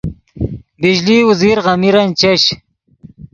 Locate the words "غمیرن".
1.65-2.09